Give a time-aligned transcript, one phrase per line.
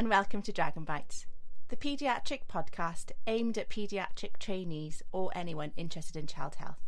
[0.00, 1.26] and welcome to Dragon Bites,
[1.68, 6.80] the paediatric podcast aimed at paediatric trainees or anyone interested in child health.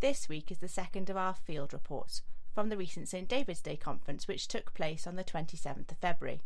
[0.00, 2.20] This week is the second of our field reports
[2.54, 6.42] from the recent St David's Day conference, which took place on the 27th of February.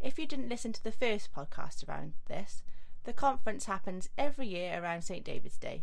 [0.00, 2.62] If you didn't listen to the first podcast around this,
[3.02, 5.82] the conference happens every year around St David's Day.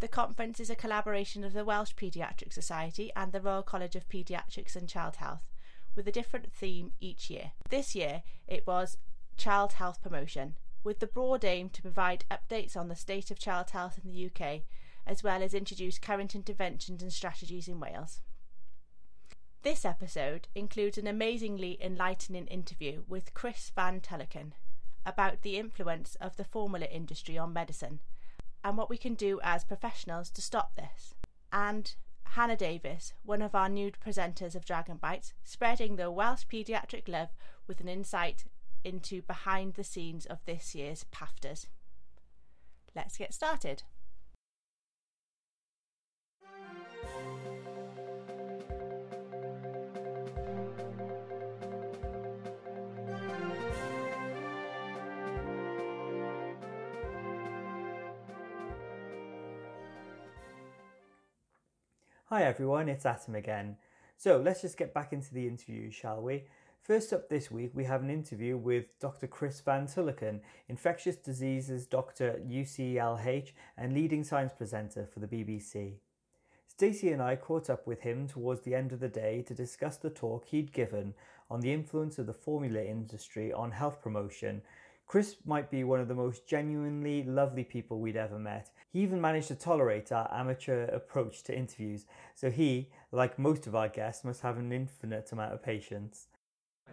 [0.00, 4.08] The conference is a collaboration of the Welsh Paediatric Society and the Royal College of
[4.08, 5.51] Paediatrics and Child Health,
[5.94, 7.52] with a different theme each year.
[7.70, 8.96] This year it was
[9.36, 13.70] Child Health Promotion, with the broad aim to provide updates on the state of child
[13.70, 14.62] health in the UK,
[15.06, 18.20] as well as introduce current interventions and strategies in Wales.
[19.62, 24.52] This episode includes an amazingly enlightening interview with Chris Van Tulleken
[25.06, 28.00] about the influence of the formula industry on medicine
[28.64, 31.14] and what we can do as professionals to stop this.
[31.52, 31.94] And
[32.32, 37.28] Hannah Davis, one of our new presenters of Dragon Bites, spreading the Welsh paediatric love
[37.66, 38.44] with an insight
[38.82, 41.66] into behind the scenes of this year's PAFTAs.
[42.96, 43.82] Let's get started.
[62.32, 63.76] Hi everyone, it's Atom again.
[64.16, 66.44] So let's just get back into the interview, shall we?
[66.80, 69.26] First up this week, we have an interview with Dr.
[69.26, 75.96] Chris Van Tulleken, infectious diseases doctor at UCLH and leading science presenter for the BBC.
[76.66, 79.98] Stacey and I caught up with him towards the end of the day to discuss
[79.98, 81.12] the talk he'd given
[81.50, 84.62] on the influence of the formula industry on health promotion
[85.12, 88.70] Chris might be one of the most genuinely lovely people we'd ever met.
[88.92, 92.04] He even managed to tolerate our amateur approach to interviews,
[92.34, 96.26] so he, like most of our guests, must have an infinite amount of patience.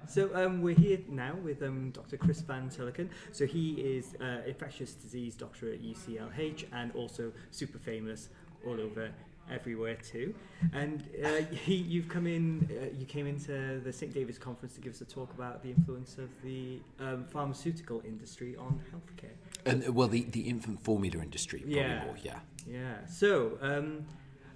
[0.08, 2.16] So um, we're here now with um, Dr.
[2.16, 3.10] Chris Van Tulleken.
[3.34, 8.30] So he is uh, infectious disease doctor at UCLH and also super famous
[8.66, 9.12] all over
[9.52, 10.34] everywhere too.
[10.74, 14.14] And uh, he, you've come in, uh, you came into the St.
[14.14, 18.56] David's conference to give us a talk about the influence of the um, pharmaceutical industry
[18.58, 19.32] on healthcare.
[19.66, 22.04] And uh, well, the, the infant formula industry, probably Yeah.
[22.06, 22.40] more, yeah.
[22.68, 23.06] Yeah.
[23.08, 24.06] So, um,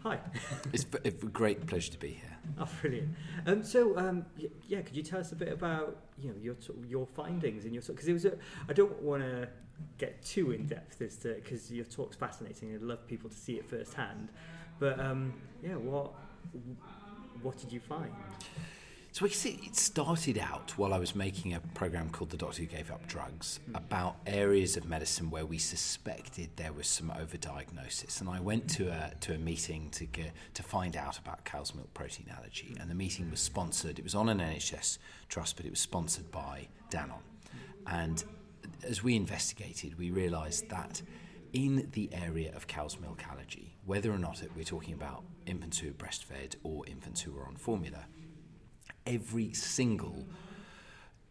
[0.01, 0.19] hi.
[0.73, 2.37] It's a it's a great pleasure to be here.
[2.59, 3.09] oh, brilliant.
[3.47, 4.25] Um, so, um,
[4.67, 6.55] yeah, could you tell us a bit about you know your
[6.87, 8.33] your findings and your because it was a,
[8.69, 9.47] I don't want to
[9.97, 12.73] get too in depth as to because your talk's fascinating.
[12.73, 14.29] I'd love people to see it firsthand.
[14.79, 16.11] But um, yeah, what
[17.41, 18.11] what did you find?
[19.13, 22.89] So it, started out while I was making a program called The Doctor Who Gave
[22.89, 28.21] Up Drugs about areas of medicine where we suspected there was some overdiagnosis.
[28.21, 31.75] And I went to a, to a meeting to, get, to find out about cow's
[31.75, 32.75] milk protein allergy.
[32.79, 34.97] And the meeting was sponsored, it was on an NHS
[35.29, 37.21] trust, but it was sponsored by Danone.
[37.85, 38.23] And
[38.83, 41.03] as we investigated, we realised that
[41.53, 45.89] in the area of cow's milk allergy, whether or not we're talking about infants who
[45.89, 48.05] are breastfed or infants who are on formula,
[49.05, 50.25] every single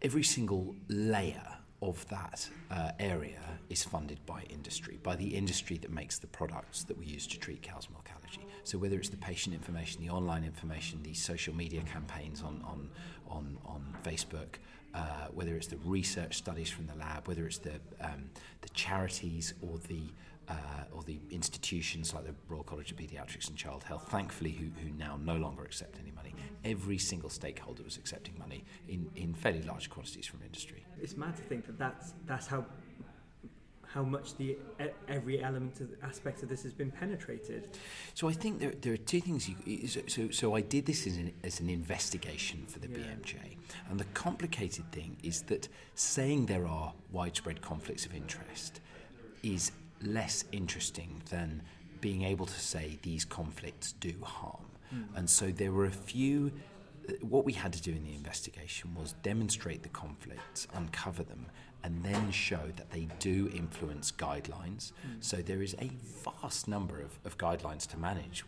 [0.01, 1.47] every single layer
[1.81, 6.85] of that uh, area is funded by industry, by the industry that makes the products
[6.85, 8.47] that we use to treat cow's milk allergy.
[8.65, 12.91] So whether it's the patient information, the online information, the social media campaigns on on
[13.29, 14.59] on, on Facebook,
[14.95, 18.31] uh, whether it's the research studies from the lab, whether it's the um,
[18.61, 20.03] the charities or the
[20.49, 20.55] uh,
[20.93, 24.93] or the institutions like the Royal College of Paediatrics and Child Health, thankfully, who, who
[24.97, 26.35] now no longer accept any money.
[26.65, 30.85] Every single stakeholder was accepting money in, in fairly large quantities from industry.
[31.01, 32.65] It's mad to think that that's that's how
[33.93, 34.57] how much the
[35.09, 37.69] every element of aspect of this has been penetrated.
[38.15, 39.49] So I think there, there are two things.
[39.49, 42.99] You, so, so, so I did this as an, as an investigation for the Yeah.
[42.99, 43.35] BMJ,
[43.91, 48.81] and the complicated thing is that saying there are widespread conflicts of interest
[49.43, 49.73] is
[50.03, 51.63] less interesting than
[52.01, 54.65] being able to say these conflicts do harm.
[54.91, 55.17] Hmm.
[55.17, 56.53] And so there were a few.
[57.21, 61.47] What we had to do in the investigation was demonstrate the conflicts, uncover them,
[61.85, 64.93] and then show that they do influence guidelines.
[65.03, 65.21] Hmm.
[65.21, 65.91] So there is a
[66.25, 68.45] vast number of, of guidelines to manage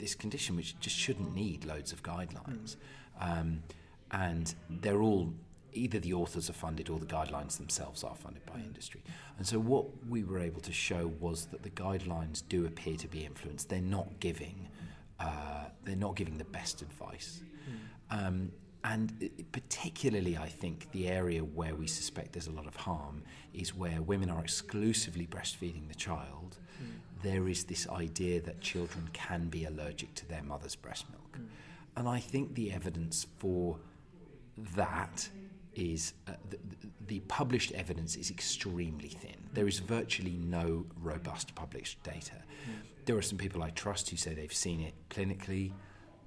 [0.00, 2.76] this condition, which just shouldn't need loads of guidelines.
[3.18, 3.30] Hmm.
[3.30, 3.62] Um,
[4.10, 5.32] and they're all
[5.72, 8.66] either the authors are funded or the guidelines themselves are funded by hmm.
[8.66, 9.02] industry.
[9.38, 13.08] And so what we were able to show was that the guidelines do appear to
[13.08, 13.68] be influenced.
[13.68, 14.68] They're not giving,
[15.20, 17.42] uh, they're not giving the best advice.
[18.10, 18.50] Um,
[18.84, 23.22] and particularly, I think the area where we suspect there's a lot of harm
[23.54, 26.58] is where women are exclusively breastfeeding the child.
[27.22, 31.38] There is this idea that children can be allergic to their mother's breast milk.
[31.96, 33.78] And I think the evidence for
[34.76, 35.28] that
[35.74, 36.58] is uh, the,
[37.06, 39.36] the published evidence is extremely thin.
[39.54, 42.42] There is virtually no robust published data.
[43.04, 45.72] There are some people I trust who say they've seen it clinically,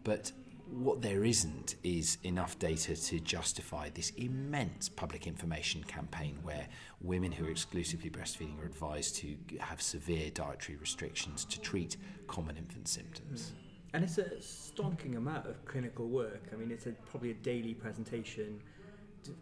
[0.03, 0.31] but
[0.69, 6.67] what there isn't is enough data to justify this immense public information campaign where
[7.01, 11.97] women who are exclusively breastfeeding are advised to have severe dietary restrictions to treat
[12.27, 13.53] common infant symptoms.
[13.93, 16.43] And it's a stonking amount of clinical work.
[16.51, 18.61] I mean, it's a, probably a daily presentation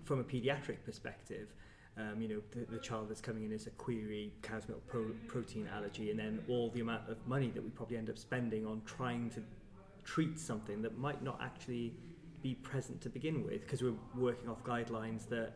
[0.04, 1.54] from a pediatric perspective.
[1.98, 5.16] Um, you know, the, the, child that's coming in is a query, cow's milk pro-
[5.28, 8.66] protein allergy, and then all the amount of money that we probably end up spending
[8.66, 9.42] on trying to
[10.04, 11.94] treat something that might not actually
[12.42, 15.54] be present to begin with because we're working off guidelines that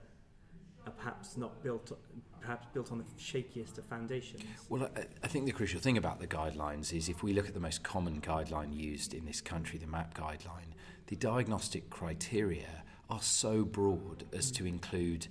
[0.87, 1.91] are perhaps not built
[2.39, 4.43] perhaps built on the shakiest of foundations.
[4.69, 7.53] Well, I, I think the crucial thing about the guidelines is if we look at
[7.53, 10.71] the most common guideline used in this country, the MAP guideline,
[11.07, 15.27] the diagnostic criteria are so broad as to include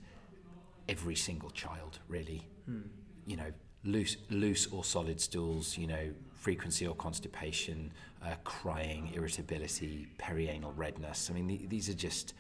[0.88, 2.48] every single child, really.
[2.66, 2.82] Hmm.
[3.26, 3.52] You know,
[3.84, 7.92] loose, loose or solid stools, you know, frequency or constipation,
[8.24, 11.30] uh, crying, irritability, perianal redness.
[11.30, 12.34] I mean, the, these are just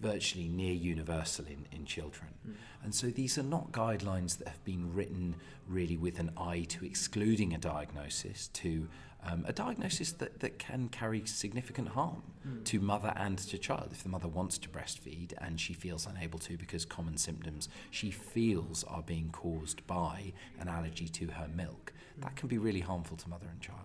[0.00, 2.30] virtually near universal in, in children.
[2.48, 2.54] Mm.
[2.84, 5.36] And so these are not guidelines that have been written
[5.68, 8.88] really with an eye to excluding a diagnosis, to
[9.24, 12.64] um, a diagnosis that, that can carry significant harm mm.
[12.64, 13.88] to mother and to child.
[13.92, 18.10] If the mother wants to breastfeed and she feels unable to because common symptoms she
[18.10, 22.22] feels are being caused by an allergy to her milk, mm.
[22.22, 23.78] that can be really harmful to mother and child.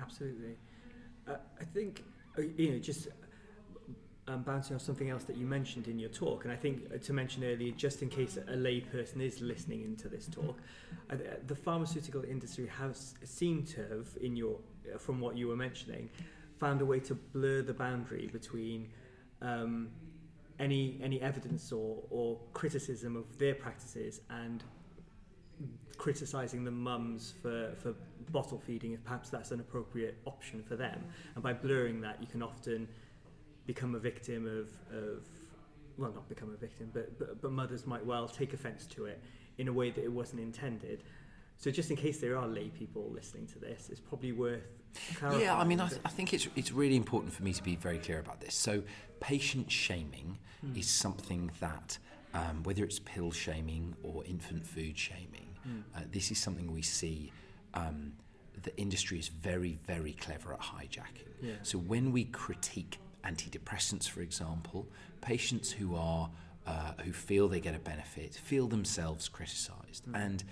[0.00, 0.56] Absolutely.
[1.26, 2.04] Uh, I think,
[2.38, 3.08] uh, you know, just
[4.26, 6.98] um, bouncing off something else that you mentioned in your talk, and I think uh,
[6.98, 10.58] to mention earlier, just in case a layperson is listening into this talk,
[11.10, 11.16] uh,
[11.46, 14.58] the pharmaceutical industry has seemed to have, in your,
[14.98, 16.10] from what you were mentioning,
[16.58, 18.88] found a way to blur the boundary between
[19.42, 19.88] um,
[20.58, 24.62] any any evidence or, or criticism of their practices and
[25.96, 27.94] criticizing the mums for, for
[28.30, 31.04] bottle feeding if perhaps that's an appropriate option for them
[31.34, 32.88] and by blurring that you can often
[33.66, 35.24] become a victim of, of
[35.96, 39.22] well, not become a victim, but, but, but mothers might well take offence to it
[39.58, 41.02] in a way that it wasn't intended.
[41.58, 44.62] So just in case there are lay people listening to this, it's probably worth
[45.16, 45.44] clarifying.
[45.44, 47.76] Yeah, I mean, I, th- I think it's it's really important for me to be
[47.76, 48.54] very clear about this.
[48.54, 48.82] So
[49.20, 50.78] patient shaming mm.
[50.78, 51.98] is something that,
[52.34, 55.82] um, whether it's pill shaming or infant food shaming, mm.
[55.96, 57.32] uh, this is something we see.
[57.72, 58.12] Um,
[58.62, 61.32] the industry is very, very clever at hijacking.
[61.42, 61.54] Yeah.
[61.62, 64.86] So when we critique antidepressants, for example,
[65.20, 66.30] patients who are
[66.66, 70.16] uh, who feel they get a benefit feel themselves criticised, mm.
[70.16, 70.44] and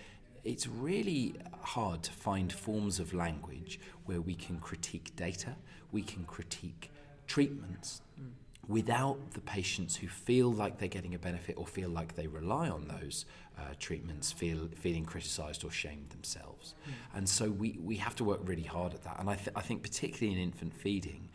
[0.45, 5.57] it's really hard to find forms of language where we can critique data,
[5.93, 6.91] we can critique
[7.27, 8.03] treatments.
[8.21, 8.31] Mm.
[8.69, 12.69] Without the patients who feel like they're getting a benefit or feel like they rely
[12.69, 13.27] on those
[13.59, 16.75] uh, treatments feel, feeling criticised or shamed themselves.
[16.87, 17.19] Mm.
[17.19, 19.19] And so we, we have to work really hard at that.
[19.19, 21.29] And I, th- I think, particularly in infant feeding,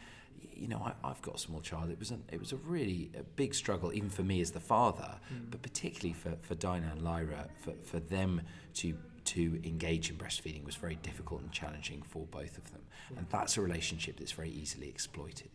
[0.57, 1.89] you know, I, have got a small child.
[1.89, 4.59] It was a, it was a really a big struggle, even for me as the
[4.59, 5.51] father, mm.
[5.51, 8.41] but particularly for, for Dinah and Lyra, for, for them
[8.75, 8.95] to
[9.25, 12.79] to engage in breastfeeding was very difficult and challenging for both of them.
[13.11, 13.17] Yeah.
[13.17, 15.49] And that's a relationship that's very easily exploited.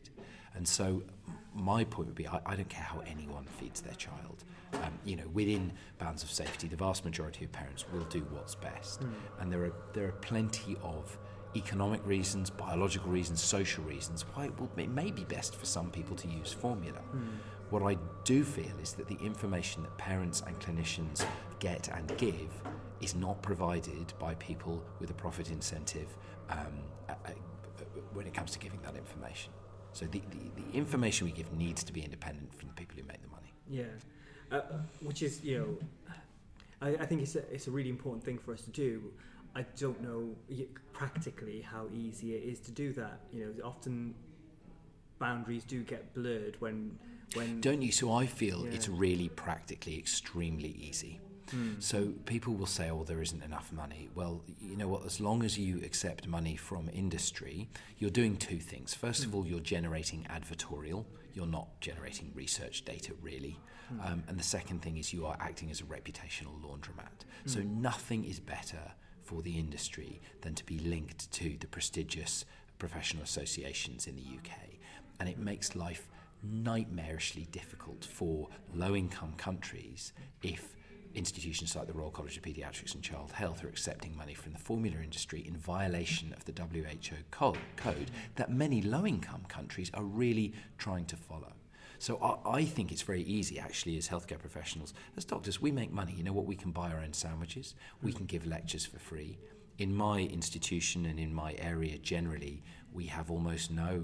[0.54, 1.02] And so,
[1.54, 4.44] my point would be I, I don't care how anyone feeds their child.
[4.74, 8.54] Um, you know, within bounds of safety, the vast majority of parents will do what's
[8.54, 9.00] best.
[9.00, 9.12] Mm.
[9.40, 11.16] And there are, there are plenty of
[11.56, 15.90] economic reasons, biological reasons, social reasons, why it, will, it may be best for some
[15.90, 17.00] people to use formula.
[17.14, 17.28] Mm.
[17.70, 21.24] What I do feel is that the information that parents and clinicians
[21.58, 22.50] get and give
[23.00, 26.08] is not provided by people with a profit incentive
[26.50, 26.58] um,
[27.08, 27.30] uh, uh,
[28.12, 29.52] when it comes to giving that information.
[29.92, 33.06] So the, the, the, information we give needs to be independent from the people who
[33.06, 33.52] make the money.
[33.68, 33.84] Yeah,
[34.50, 36.14] uh, uh which is, you know,
[36.80, 39.12] I, I think it's a, it's a really important thing for us to do.
[39.54, 40.34] I don't know
[40.92, 43.20] practically how easy it is to do that.
[43.32, 44.14] You know, often
[45.18, 46.98] boundaries do get blurred when
[47.34, 47.60] when.
[47.60, 47.92] Don't you?
[47.92, 48.72] So I feel yeah.
[48.72, 51.20] it's really practically extremely easy.
[51.50, 51.72] Hmm.
[51.80, 55.04] So people will say, "Oh, there isn't enough money." Well, you know what?
[55.04, 57.68] As long as you accept money from industry,
[57.98, 58.94] you're doing two things.
[58.94, 59.36] First of hmm.
[59.36, 61.04] all, you're generating advertorial.
[61.34, 63.58] You're not generating research data, really.
[63.88, 64.00] Hmm.
[64.00, 67.26] Um, and the second thing is you are acting as a reputational laundromat.
[67.44, 68.92] So nothing is better
[69.24, 72.44] for the industry than to be linked to the prestigious
[72.78, 74.58] professional associations in the UK.
[75.20, 76.08] And it makes life
[76.46, 80.12] nightmarishly difficult for low income countries
[80.42, 80.74] if
[81.14, 84.58] institutions like the Royal College of Paediatrics and Child Health are accepting money from the
[84.58, 90.52] formula industry in violation of the WHO code that many low income countries are really
[90.78, 91.52] trying to follow.
[92.02, 95.92] So I, I think it's very easy, actually, as healthcare professionals, as doctors, we make
[95.92, 96.12] money.
[96.16, 96.46] You know what?
[96.46, 99.38] We can buy our own sandwiches, we can give lectures for free.
[99.78, 104.02] In my institution and in my area generally, we have almost no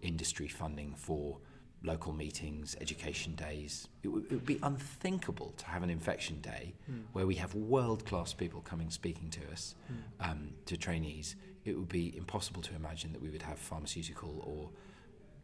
[0.00, 1.38] industry funding for
[1.82, 3.88] local meetings, education days.
[4.04, 7.02] It would, it would be unthinkable to have an infection day Mm.
[7.14, 10.30] where we have world class people coming speaking to us, Mm.
[10.30, 11.34] um, to trainees.
[11.64, 14.70] It would be impossible to imagine that we would have pharmaceutical or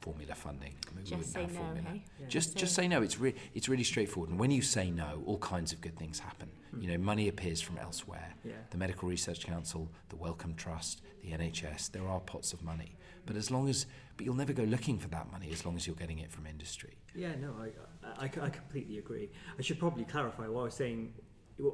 [0.06, 0.72] formula funding.
[0.88, 1.88] I mean, we Just say no, formula.
[1.90, 2.04] hey?
[2.20, 2.26] Yeah.
[2.28, 3.02] Just, Say- just say no.
[3.02, 4.30] It's, re- it's really straightforward.
[4.30, 6.48] And when you say no, all kinds of good things happen.
[6.76, 6.82] Mm.
[6.82, 8.32] You know, money appears from elsewhere.
[8.44, 8.52] Yeah.
[8.70, 12.96] The Medical Research Council, the Wellcome Trust, the NHS, there are pots of money.
[13.26, 13.86] But as long as,
[14.16, 16.46] but you'll never go looking for that money as long as you're getting it from
[16.46, 16.94] industry.
[17.16, 19.30] Yeah, no, I, I, I completely agree.
[19.58, 21.12] I should probably clarify what I was saying.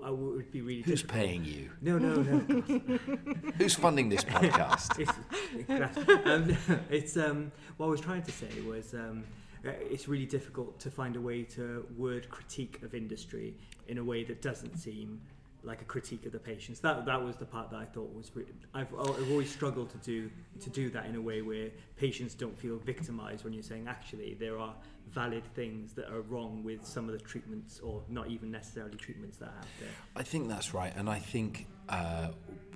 [0.07, 1.27] I would be really Who's difficult.
[1.27, 1.71] paying you?
[1.81, 2.39] No, no, no.
[3.59, 4.97] Who's funding this podcast?
[5.01, 5.52] it's, it's,
[6.25, 6.57] um,
[6.91, 9.25] it's um, what I was trying to say was um,
[9.65, 13.55] uh, it's really difficult to find a way to word critique of industry
[13.89, 15.21] in a way that doesn't seem
[15.65, 16.81] like a critique of the patients.
[16.81, 18.31] That that was the part that I thought was.
[18.35, 22.35] Re- I've I've always struggled to do to do that in a way where patients
[22.35, 24.75] don't feel victimized when you're saying actually there are
[25.11, 29.37] valid things that are wrong with some of the treatments or not even necessarily treatments
[29.39, 29.89] that are out there.
[30.17, 32.29] I think that's right, and I think uh,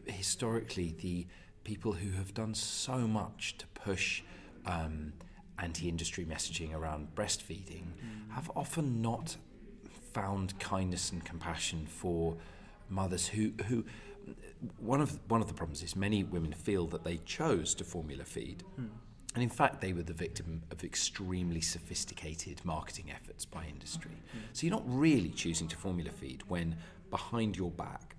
[0.06, 1.26] historically the
[1.66, 4.23] people who have done so much to push
[4.64, 5.12] um,
[5.58, 8.30] anti-industry messaging around breastfeeding mm.
[8.30, 9.37] have often not
[10.12, 12.37] found kindness and compassion for
[12.88, 13.85] mothers who who
[14.78, 18.25] one of one of the problems is many women feel that they chose to formula
[18.25, 18.62] feed.
[18.76, 18.87] Hmm.
[19.35, 24.16] And in fact, they were the victim of extremely sophisticated marketing efforts by industry.
[24.32, 24.38] Hmm.
[24.54, 26.76] So you're not really choosing to formula feed when
[27.11, 28.15] behind your back,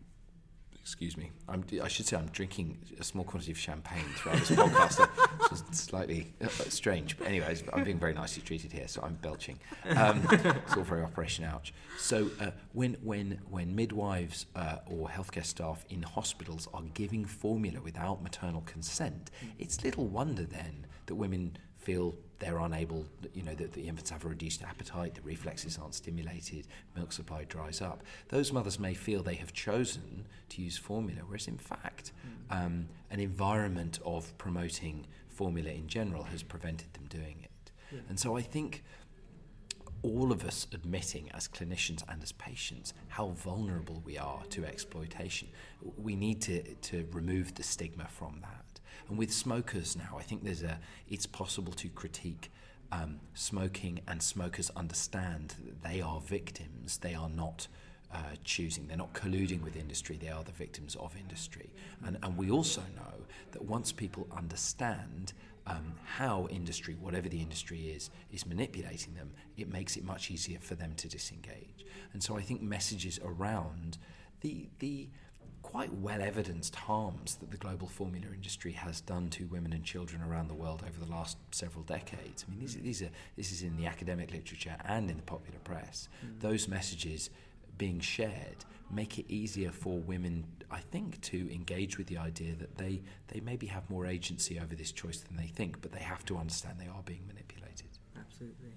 [0.87, 4.51] excuse me, I'm, I should say I'm drinking a small quantity of champagne throughout this
[4.51, 4.99] podcast,
[5.41, 7.17] which is slightly uh, strange.
[7.17, 9.59] But anyways, I'm being very nicely treated here, so I'm belching.
[9.89, 11.73] Um, it's all very Operation Ouch.
[11.97, 17.81] So uh, when, when, when midwives uh, or healthcare staff in hospitals are giving formula
[17.81, 19.29] without maternal consent,
[19.59, 24.25] it's little wonder then that women feel they're unable, you know, that the infants have
[24.25, 28.03] a reduced appetite, the reflexes aren't stimulated, milk supply dries up.
[28.29, 32.11] Those mothers may feel they have chosen to use formula, whereas in fact,
[32.49, 37.71] um, an environment of promoting formula in general has prevented them doing it.
[37.91, 37.99] Yeah.
[38.09, 38.83] And so I think
[40.03, 45.47] all of us admitting as clinicians and as patients how vulnerable we are to exploitation.
[45.97, 48.65] We need to, to remove the stigma from that.
[49.09, 52.51] And with smokers now, I think there's a it's possible to critique
[52.91, 56.97] um, smoking and smokers understand that they are victims.
[56.97, 57.67] They are not
[58.13, 58.87] uh, choosing.
[58.87, 60.17] They're not colluding with industry.
[60.17, 61.69] They are the victims of industry.
[62.05, 65.33] And, and we also know that once people understand
[65.65, 70.59] um, how industry, whatever the industry is, is manipulating them, it makes it much easier
[70.61, 71.85] for them to disengage.
[72.13, 73.97] And so I think messages around
[74.41, 75.09] the the
[75.77, 80.23] quite well evidenced harms that the global formula industry has done to women and children
[80.23, 82.43] around the world over the last several decades.
[82.47, 85.21] I mean, these, are- these are this is in the academic literature and in the
[85.21, 86.09] popular press.
[86.39, 87.29] Those messages
[87.77, 92.75] being shared make it easier for women, I think, to engage with the idea that
[92.79, 96.25] they they maybe have more agency over this choice than they think, but they have
[96.25, 97.85] to understand they are being manipulated.
[98.17, 98.73] Absolutely.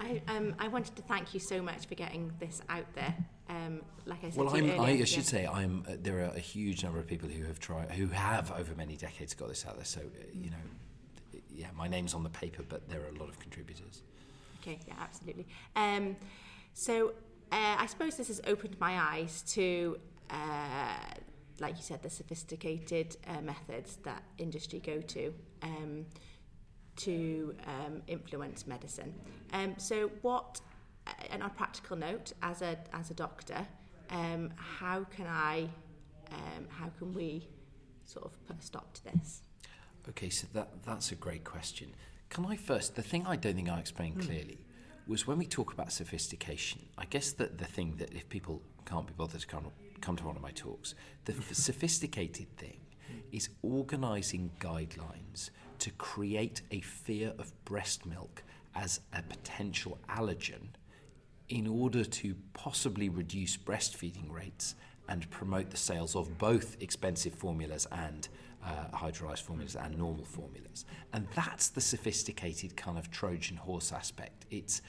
[0.00, 3.14] I, um, I wanted to thank you so much for getting this out there.
[3.48, 5.22] Um, like I said Well, I'm, I earlier, should yeah.
[5.24, 5.84] say I'm.
[5.88, 8.96] Uh, there are a huge number of people who have tried, who have over many
[8.96, 9.84] decades got this out there.
[9.84, 13.28] So uh, you know, yeah, my name's on the paper, but there are a lot
[13.28, 14.02] of contributors.
[14.62, 15.46] Okay, yeah, absolutely.
[15.76, 16.16] Um,
[16.72, 17.08] so
[17.52, 19.98] uh, I suppose this has opened my eyes to,
[20.30, 20.96] uh,
[21.60, 26.06] like you said, the sophisticated uh, methods that industry go to um,
[26.96, 29.14] to um, influence medicine.
[29.52, 30.60] Um, so what,
[31.30, 33.66] and on a practical note, as a as a doctor,
[34.10, 35.68] um, how can I,
[36.30, 37.48] um, how can we,
[38.04, 39.42] sort of put a stop to this?
[40.08, 41.94] Okay, so that that's a great question.
[42.28, 42.96] Can I first?
[42.96, 44.58] The thing I don't think I explained clearly
[45.06, 46.80] was when we talk about sophistication.
[46.96, 49.70] I guess that the thing that if people can't be bothered to come
[50.00, 50.94] come to one of my talks,
[51.24, 52.80] the sophisticated thing
[53.32, 58.42] is organising guidelines to create a fear of breast milk
[58.74, 60.68] as a potential allergen
[61.48, 64.74] in order to possibly reduce breastfeeding rates
[65.08, 68.28] and promote the sales of both expensive formulas and
[68.64, 70.86] uh, hydrolyzed formulas and normal formulas.
[71.12, 74.46] And that's the sophisticated kind of Trojan horse aspect.
[74.50, 74.80] It's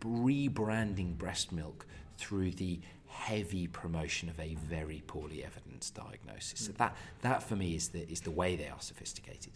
[0.00, 1.86] rebranding breast milk
[2.16, 6.66] through the heavy promotion of a very poorly evidenced diagnosis.
[6.66, 9.52] So that that for me is the is the way they are sophisticated.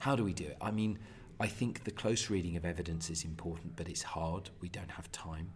[0.00, 0.56] How do we do it?
[0.60, 0.98] I mean,
[1.38, 4.50] I think the close reading of evidence is important, but it's hard.
[4.60, 5.50] We don't have time.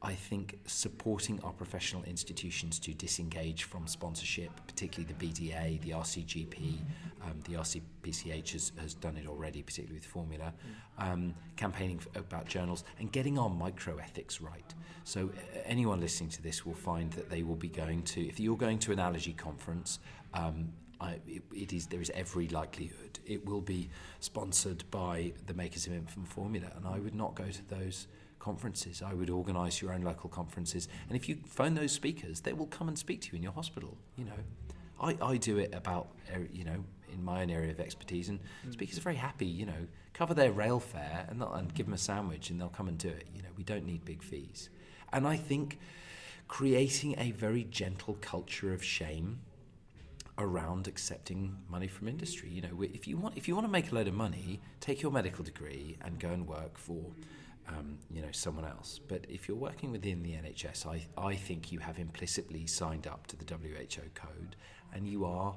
[0.00, 6.78] I think supporting our professional institutions to disengage from sponsorship, particularly the BDA, the RCGP,
[7.24, 10.52] um, the RCPCH has, has done it already, particularly with formula,
[10.98, 14.72] um, campaigning f- about journals, and getting our microethics right.
[15.02, 18.38] So, uh, anyone listening to this will find that they will be going to, if
[18.38, 19.98] you're going to an allergy conference,
[20.32, 23.88] um, I, it, it is there is every likelihood it will be
[24.20, 28.06] sponsored by the makers of infant formula, and I would not go to those
[28.38, 29.02] conferences.
[29.02, 32.66] I would organise your own local conferences, and if you phone those speakers, they will
[32.66, 33.96] come and speak to you in your hospital.
[34.16, 34.40] You know,
[35.00, 38.40] I, I do it about uh, you know in my own area of expertise, and
[38.66, 38.72] mm.
[38.72, 39.46] speakers are very happy.
[39.46, 42.88] You know, cover their rail fare and, and give them a sandwich, and they'll come
[42.88, 43.26] and do it.
[43.34, 44.70] You know, we don't need big fees,
[45.12, 45.78] and I think
[46.48, 49.40] creating a very gentle culture of shame
[50.38, 52.48] around accepting money from industry.
[52.48, 55.02] You know, if you want if you want to make a load of money, take
[55.02, 57.02] your medical degree and go and work for
[57.68, 59.00] um, you know someone else.
[59.06, 63.26] But if you're working within the NHS, I I think you have implicitly signed up
[63.28, 64.56] to the WHO code,
[64.92, 65.54] and you are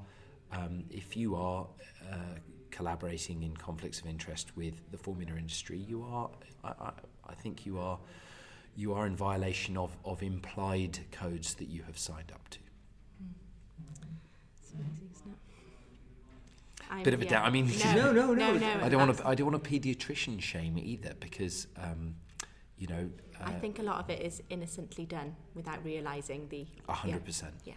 [0.52, 1.68] um, if you are
[2.12, 2.38] uh,
[2.70, 6.30] collaborating in conflicts of interest with the formula industry, you are
[6.64, 6.92] I, I,
[7.30, 8.00] I think you are
[8.76, 12.60] you are in violation of, of implied codes that you have signed up to.
[16.92, 17.30] I'm, Bit of a yeah.
[17.32, 17.46] doubt.
[17.46, 18.34] I mean, No, no, no.
[18.34, 19.28] no, no I don't want to.
[19.28, 22.16] I don't want a paediatrician shame either because, um,
[22.78, 26.68] you know, uh, I think a lot of it is innocently done without realising the.
[26.90, 27.54] a hundred percent.
[27.66, 27.74] Yeah.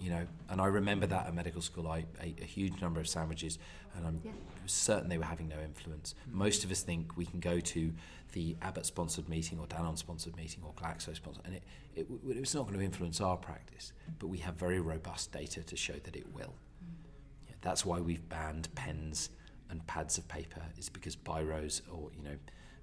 [0.00, 3.06] You know, and I remember that at medical school, I ate a huge number of
[3.08, 3.58] sandwiches,
[3.96, 4.32] and I'm Yeah.
[4.66, 6.14] certain they were having no influence.
[6.28, 7.92] Most of us think we can go to
[8.32, 11.62] the Abbott-sponsored meeting or Danone-sponsored meeting or Glaxo-sponsored, and it,
[11.94, 13.92] it w- it's not going to influence our practice.
[14.18, 16.54] But we have very robust data to show that it will.
[17.62, 19.30] Yeah, that's why we've banned pens
[19.70, 20.62] and pads of paper.
[20.78, 22.36] Is because biros or you know,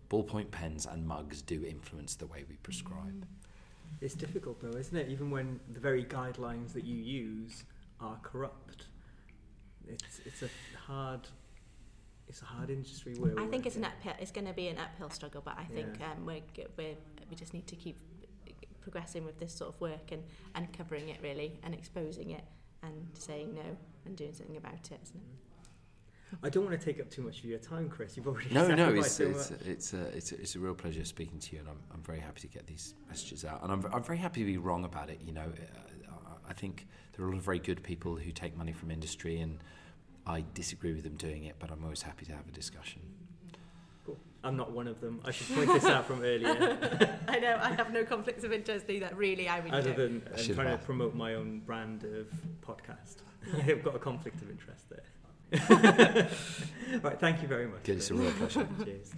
[0.09, 3.25] ballpoint pens and mugs do influence the way we prescribe.
[4.01, 5.09] It's difficult though, isn't it?
[5.09, 7.63] Even when the very guidelines that you use
[7.99, 8.85] are corrupt.
[9.87, 11.27] It's it's a hard
[12.27, 13.97] it's a hard industry where I we're think it's an working.
[13.97, 14.13] uphill.
[14.21, 16.11] It's going to be an uphill struggle, but I think Yeah.
[16.11, 16.41] um, we're,
[16.77, 16.95] we're
[17.29, 17.97] we just need to keep
[18.81, 20.23] progressing with this sort of work and
[20.55, 22.43] and covering it really and exposing it
[22.83, 25.39] and saying no and doing something about it, isn't it?
[26.43, 28.15] I don't want to take up too much of your time, Chris.
[28.15, 31.03] You've already No, no, it's so it's, it's, a, it's, a, it's a real pleasure
[31.03, 33.63] speaking to you, and I'm, I'm very happy to get these messages out.
[33.63, 35.19] And I'm, I'm very happy to be wrong about it.
[35.25, 35.51] You know,
[36.07, 38.91] uh, I think there are a lot of very good people who take money from
[38.91, 39.59] industry, and
[40.27, 43.01] I disagree with them doing it, but I'm always happy to have a discussion.
[44.09, 44.19] Cool.
[44.43, 45.19] I'm not one of them.
[45.25, 46.77] I should point this out from earlier.
[47.27, 49.11] I know I have no conflicts of interest either.
[49.13, 50.25] Really, I really Other don't.
[50.25, 52.27] than um, Should trying to promote my own brand of
[52.61, 53.17] podcast,
[53.67, 55.03] I've got a conflict of interest there.
[57.03, 57.83] right, thank you very much.
[57.83, 58.67] Good, it's a real pleasure.
[58.83, 59.11] Cheers.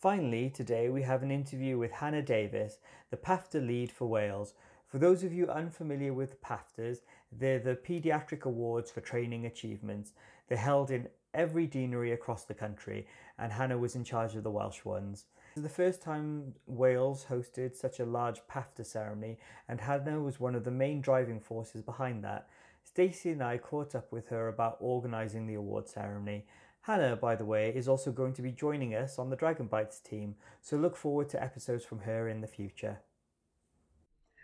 [0.00, 2.78] Finally, today we have an interview with Hannah Davis,
[3.10, 4.54] the PAFTA lead for Wales.
[4.88, 6.98] For those of you unfamiliar with PAFTAs,
[7.30, 10.12] they're the Paediatric Awards for Training Achievements.
[10.48, 13.06] They're held in every deanery across the country,
[13.38, 15.26] and Hannah was in charge of the Welsh ones.
[15.54, 20.40] This is the first time Wales hosted such a large PAFTA ceremony, and Hannah was
[20.40, 22.48] one of the main driving forces behind that.
[22.84, 26.46] Stacey and I caught up with her about organising the award ceremony.
[26.82, 30.00] Hannah, by the way, is also going to be joining us on the Dragon Bites
[30.00, 32.98] team, so look forward to episodes from her in the future.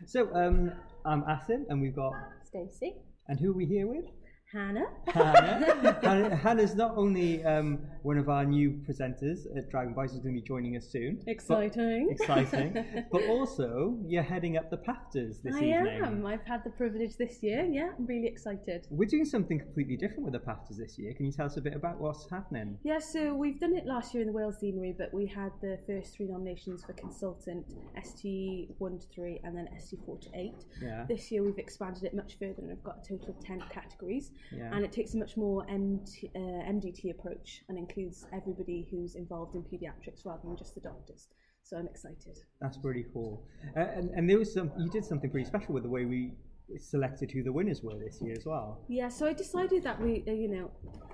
[0.06, 0.70] So, um,
[1.04, 2.12] I'm Asim, and we've got.
[2.44, 2.94] Stacey,
[3.26, 4.04] And who are we here with?
[4.52, 4.87] Hannah.
[5.08, 5.98] Hannah.
[6.02, 10.34] Hannah Hannah's not only um, one of our new presenters at Dragon Bites, who's going
[10.34, 11.18] to be joining us soon.
[11.26, 12.08] but- Exciting.
[12.11, 13.04] exciting.
[13.12, 15.80] but also, you're heading up the PAFTAs this year.
[15.80, 16.02] I evening.
[16.02, 16.26] am.
[16.26, 17.68] I've had the privilege this year.
[17.70, 18.87] Yeah, I'm really excited.
[18.90, 21.12] We're doing something completely different with the PAFTAs this year.
[21.12, 22.78] Can you tell us a bit about what's happening?
[22.84, 25.78] Yeah, so we've done it last year in the Wales Deanery, but we had the
[25.87, 27.66] first three nominations for consultant
[28.02, 30.52] ST 1 to 3 and then ST 4 to 8.
[30.82, 31.04] Yeah.
[31.06, 34.30] This year we've expanded it much further and we've got a total of 10 categories.
[34.53, 34.70] Yeah.
[34.72, 39.55] And it takes a much more MT, uh, MDT approach and includes everybody who's involved
[39.55, 41.29] in paediatrics rather than just the doctors.
[41.62, 42.38] So I'm excited.
[42.61, 43.46] That's pretty cool.
[43.77, 46.33] Uh, and, and there was some, you did something pretty special with the way we
[46.77, 48.85] selected who the winners were this year as well.
[48.88, 50.70] Yeah, so I decided that we, uh, you know,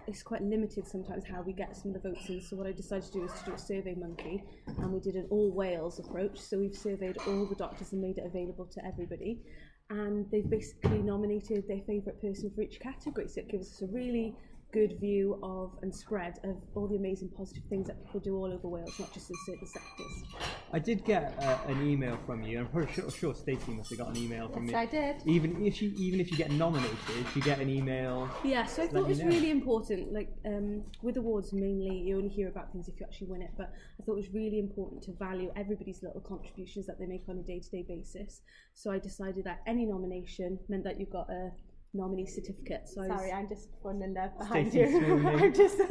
[0.07, 2.41] it's quite limited sometimes how we get some of the votes in.
[2.41, 5.15] So what I decided to do is to do a survey monkey, and we did
[5.15, 6.39] an all Wales approach.
[6.39, 9.41] So we've surveyed all the doctors and made it available to everybody,
[9.91, 13.29] and they've basically nominated their favourite person for each category.
[13.29, 14.35] So it gives us a really
[14.75, 18.53] good view of and spread of all the amazing positive things that people do all
[18.53, 20.25] over Wales, not just in certain sectors.
[20.73, 22.59] I did get uh, an email from you.
[22.59, 24.79] I'm pretty sure, sure Stacey must have got an email from Yes, you.
[24.79, 25.23] I did.
[25.27, 26.99] Even if you even if you get nominated,
[27.37, 28.29] you get an email.
[28.43, 29.27] Yeah, so I thought it was know.
[29.27, 30.13] really important.
[30.13, 33.53] Like um, with awards, mainly you only hear about things if you actually win it.
[33.57, 37.29] But I thought it was really important to value everybody's little contributions that they make
[37.29, 38.41] on a day-to-day basis.
[38.75, 41.53] So I decided that any nomination meant that you got a
[41.95, 42.89] nominee certificate.
[42.89, 45.29] So Sorry, I'm just running there behind Stacey's you.
[45.29, 45.79] I'm just.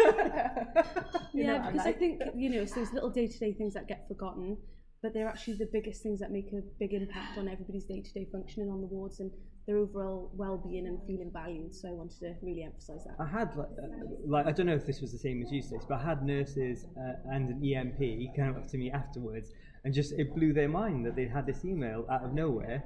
[1.34, 1.96] You yeah, because like.
[1.96, 4.56] I think you know it's those little day-to-day things that get forgotten,
[5.02, 8.70] but they're actually the biggest things that make a big impact on everybody's day-to-day functioning
[8.70, 9.32] on the wards and
[9.66, 11.74] their overall well-being and feeling valued.
[11.74, 13.16] So I wanted to really emphasise that.
[13.20, 15.62] I had like, uh, like I don't know if this was the same as you,
[15.62, 19.52] Stacey, but I had nurses uh, and an EMP come up to me afterwards,
[19.86, 22.84] and just it blew their mind that they'd had this email out of nowhere.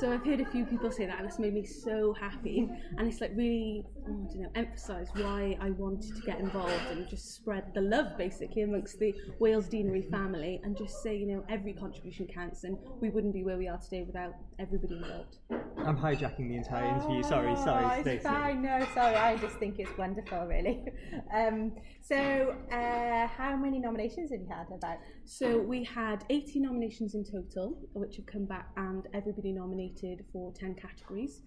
[0.00, 2.68] So I've heard a few people say that, and it's made me so happy.
[2.98, 6.72] And it's like really, oh, I don't know, emphasise why I wanted to get involved
[6.90, 11.26] and just spread the love basically amongst the Wales Deanery family, and just say, you
[11.26, 15.38] know, every contribution counts, and we wouldn't be where we are today without everybody involved.
[15.78, 17.22] I'm hijacking the entire interview.
[17.22, 18.24] Sorry, Oh, sorry, it's Stacey.
[18.24, 18.62] fine.
[18.62, 19.16] No, sorry.
[19.16, 20.84] I just think it's wonderful, really.
[21.34, 24.66] Um, so, uh, how many nominations have you had?
[24.72, 30.24] About So we had 80 nominations in total, which have come back, and everybody nominated
[30.32, 31.42] for 10 categories.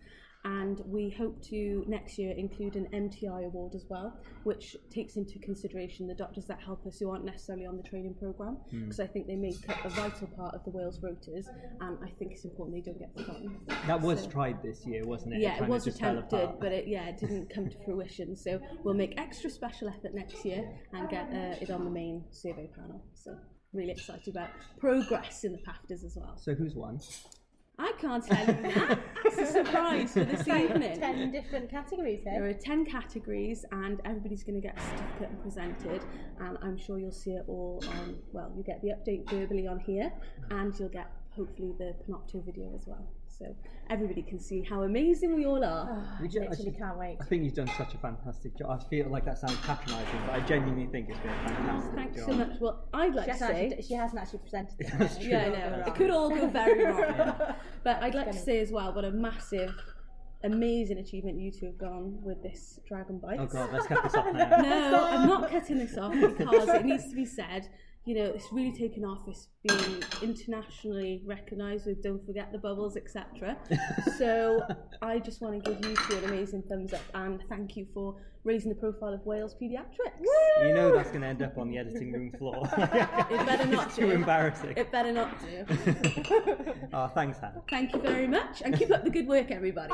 [0.45, 5.39] And we hope to next year include an MTI award as well, which takes into
[5.39, 9.07] consideration the doctors that help us who aren't necessarily on the training programme, because I
[9.07, 11.47] think they make up a vital part of the Wales rotas,
[11.81, 13.59] and I think it's important they don't get forgotten.
[13.87, 15.41] That was So- tried this year, wasn't it?
[15.41, 18.33] yeah, it was attempted, but it, yeah, it didn't come to fruition.
[18.37, 22.23] So we'll make extra special effort next year and get uh, it on the main
[22.31, 23.03] survey panel.
[23.15, 23.35] So
[23.77, 26.35] really excited about progress in the PAFTAs as well.
[26.37, 26.99] So who's won?
[27.79, 28.99] I can't tell you that.
[29.23, 30.99] It's a surprise for this evening.
[30.99, 35.41] ten different categories There are 10 categories and everybody's going to get a certificate and
[35.43, 36.01] presented
[36.39, 39.79] and I'm sure you'll see it all on, well, you get the update verbally on
[39.79, 40.11] here
[40.49, 43.07] and you'll get hopefully the Panopto video as well.
[43.39, 43.55] So
[43.91, 45.87] everybody can see how amazing we all are.
[46.17, 47.17] I We ju- literally I- can't wait.
[47.21, 48.71] I think you've done such a fantastic job.
[48.71, 52.15] I feel like that sounds patronising, but I genuinely think it's been a fantastic Thanks
[52.17, 52.25] job.
[52.25, 52.59] so much.
[52.59, 53.65] Well, I'd like She to say...
[53.67, 54.91] actually, she hasn't actually presented it.
[54.97, 55.21] That's yet.
[55.21, 55.29] true.
[55.29, 55.69] Yeah, I It could know.
[55.69, 55.95] go It wrong.
[55.95, 57.35] could all go very wrong.
[57.83, 59.73] But I'd like to Gonna- say as well what a massive,
[60.43, 63.39] amazing achievement you two have gone with this Dragon Bite.
[63.39, 64.49] Oh god, let's cut this off now.
[64.91, 67.69] No, I'm not cutting this off because it needs to be said.
[68.07, 69.27] You know, it's really taken off.
[69.27, 73.57] It's being internationally recognised with Don't Forget the Bubbles, etc.
[74.17, 74.61] so
[75.01, 78.15] I just want to give you two an amazing thumbs up and thank you for
[78.45, 80.23] raising the profile of Wales paediatrics.
[80.61, 82.63] You know that's going to end up on the editing room floor.
[82.77, 84.73] It better not it's too embarrassing.
[84.77, 85.65] It better not do.
[86.93, 87.61] oh, thanks, Hannah.
[87.69, 89.93] Thank you very much and keep up the good work, everybody.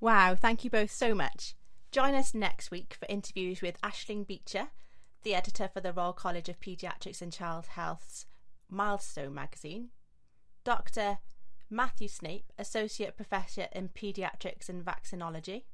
[0.00, 1.54] Wow, thank you both so much.
[1.92, 4.68] Join us next week for interviews with Ashling Beecher,
[5.24, 8.26] the editor for the Royal College of Paediatrics and Child Health's
[8.68, 9.88] Milestone magazine,
[10.62, 11.18] Dr.
[11.68, 15.64] Matthew Snape, Associate Professor in Paediatrics and Vaccinology,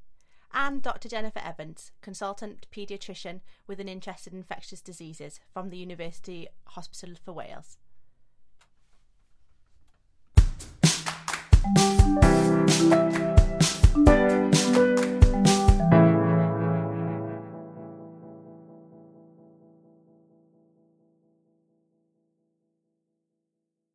[0.51, 1.07] and Dr.
[1.07, 7.33] Jennifer Evans, Consultant Paediatrician with an interest in infectious diseases from the University Hospital for
[7.33, 7.77] Wales.